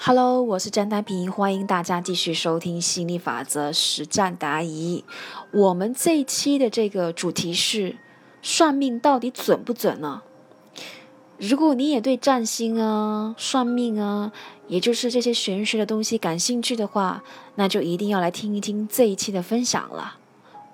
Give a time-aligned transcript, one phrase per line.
[0.00, 5.04] Hello，我是詹丹平，欢迎大家继续收听心理法则实战答疑。
[5.50, 7.96] 我们这一期的这个主题是
[8.40, 10.22] 算命到底准不准呢？
[11.36, 14.32] 如果你也对占星啊、算命啊，
[14.68, 17.24] 也就是这些玄学的东西感兴趣的话，
[17.56, 20.18] 那就一定要来听一听这一期的分享了。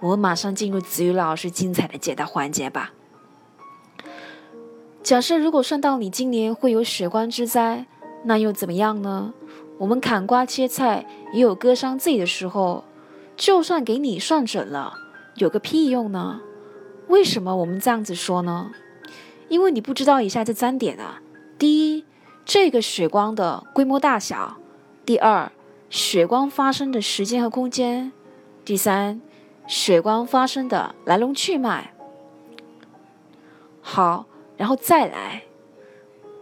[0.00, 2.92] 我们马上进入子瑜老师精彩的解答环节吧。
[5.02, 7.86] 假设如果算到你今年会有血光之灾，
[8.24, 9.32] 那又怎么样呢？
[9.78, 12.84] 我们砍瓜切菜也有割伤自己的时候，
[13.36, 14.94] 就算给你算准了，
[15.36, 16.40] 有个屁用呢？
[17.08, 18.70] 为什么我们这样子说呢？
[19.48, 21.20] 因为你不知道以下这三点啊：
[21.58, 22.04] 第一，
[22.44, 24.56] 这个血光的规模大小；
[25.04, 25.52] 第二，
[25.90, 28.10] 血光发生的时间和空间；
[28.64, 29.20] 第三，
[29.66, 31.92] 血光发生的来龙去脉。
[33.80, 34.26] 好。
[34.56, 35.42] 然后再来，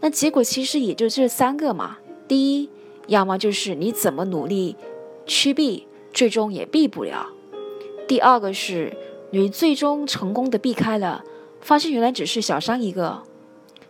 [0.00, 1.98] 那结果其实也就这三个嘛。
[2.26, 2.70] 第一，
[3.06, 4.76] 要么就是你怎么努力
[5.26, 7.26] 驱避，最终也避不了；
[8.06, 8.96] 第二个是
[9.30, 11.24] 你最终成功的避开了，
[11.60, 13.22] 发现原来只是小伤一个；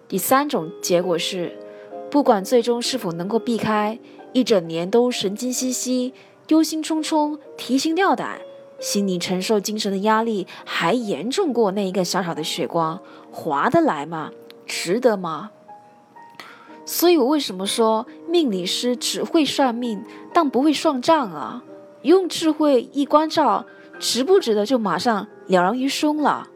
[0.08, 1.58] 第三种结果是，
[2.10, 3.98] 不管最终是否能够避开，
[4.32, 6.14] 一整年都神经兮兮、
[6.48, 8.40] 忧心忡忡、提心吊胆。
[8.80, 13.02] 心理承受精神的压力还严重过那一个小小的血光，
[13.32, 14.30] 划得来吗？
[14.64, 15.50] 值得吗？
[16.88, 21.62] 所以我为什么说命理师只会算命，但不会算账啊？
[22.00, 23.66] 用智慧一关照，
[23.98, 26.48] 值不值得就马上了然于胸了。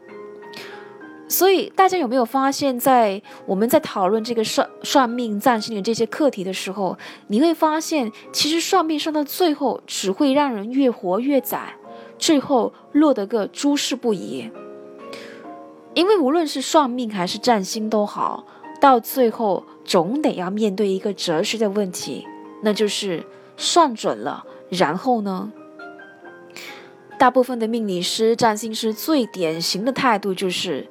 [1.27, 6.97] 所以大家有没有发现，在我们在讨论这个算算命、占星的这些课题的时候，
[7.27, 11.75] 你会发现，其实算命算到最后，只会让人越活越窄。
[12.17, 14.49] 最后落得个诸事不宜，
[15.93, 18.43] 因为无论是算命还是占星都好，
[18.83, 22.27] 到最后总得要面对一个哲学的问题，
[22.63, 23.25] 那就是
[23.55, 25.53] 算准了，然后呢？
[27.17, 30.89] 大部分的命理师、占星师最典型的态度就是：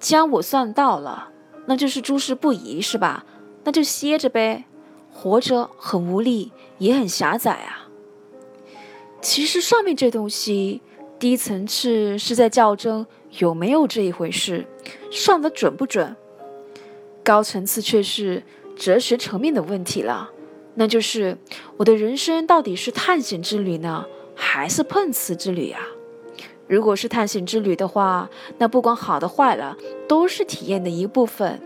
[0.00, 1.28] 将我算到了，
[1.66, 3.24] 那就是诸事不宜，是吧？
[3.62, 4.64] 那就歇着呗，
[5.12, 7.86] 活着很无力，也很狭窄啊。
[9.20, 10.82] 其实上面这东西，
[11.20, 13.06] 低层次是在较真
[13.38, 14.66] 有没有这一回事，
[15.12, 16.16] 算得准不准；
[17.28, 18.42] 高层次却是
[18.74, 20.30] 哲学层面的问题了，
[20.76, 21.36] 那就是
[21.76, 25.82] 我的人生到底是探险之旅呢，还是碰瓷之旅啊？
[26.66, 29.76] 如果是探险之旅的话，那不管好的坏了，
[30.08, 31.60] 都是体验的一部分，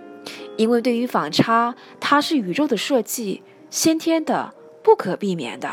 [0.56, 4.52] 因为对于反差，它是宇宙的设计，先天的，
[4.82, 5.70] 不可避免的。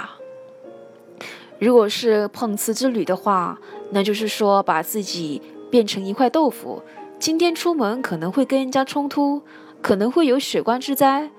[1.58, 5.42] 如果是碰瓷之旅的话，那就是说把自己
[5.72, 6.84] 变成一块豆腐，
[7.18, 9.42] 今天出门可能会跟人家冲突，
[9.82, 11.32] 可能会有血光之灾，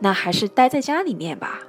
[0.00, 1.60] 那还是待在家里面吧。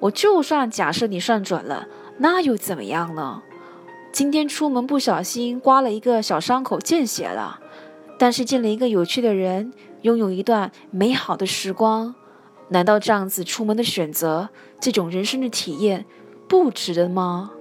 [0.00, 1.86] 我就算假设你算准了，
[2.18, 3.42] 那又怎么样呢？
[4.10, 7.60] 今天出门不小心刮了一个小伤口，见血了，
[8.18, 12.14] 但是见了一个有趣的人，拥有一段美好的时光，
[12.68, 14.48] 难道这样子出门的选择，
[14.80, 16.04] 这种人生的体验？
[16.48, 17.52] 不值得吗？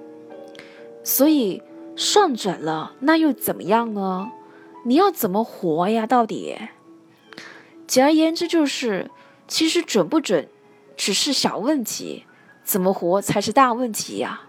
[1.04, 1.62] 所以
[1.96, 4.32] 算准了，那又怎么样呢？
[4.84, 6.06] 你要怎么活呀？
[6.06, 6.58] 到底？
[7.92, 9.12] 简而言之，就是
[9.50, 10.48] 其实准不准
[10.96, 12.24] 只是小问题，
[12.64, 14.44] 怎么活才是大问题呀。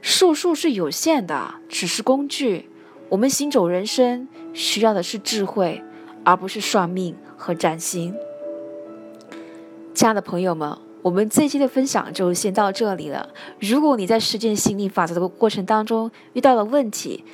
[0.00, 2.68] 术数是有限的，只是工具。
[3.08, 5.80] 我们行走人生需要的是智慧，
[6.24, 8.12] 而不是算命和占星。
[9.94, 10.76] 亲爱的朋友们。
[11.02, 13.28] 我们这期的分享就先到这里了。
[13.60, 17.24] 如果你在实践心理法则的过程当中遇到了问题，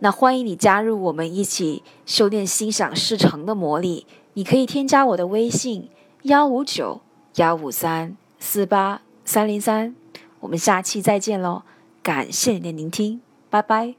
[0.00, 4.04] 那欢迎你加入我们一起修炼心想事成的魔力。
[4.36, 5.88] 你可以添加我的微信：
[6.24, 7.00] 幺五九
[7.36, 9.96] 幺五三四八三零三。
[10.40, 11.62] 我们下期再见喽！
[12.02, 13.94] 感谢你的聆听，拜拜。